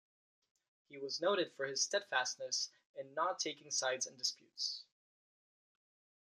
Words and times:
He 0.89 0.97
was 0.97 1.21
noted 1.21 1.53
for 1.53 1.67
his 1.67 1.83
steadfastness 1.83 2.71
in 2.95 3.13
not 3.13 3.37
taking 3.37 3.69
sides 3.69 4.07
in 4.07 4.17
disputes. 4.17 4.83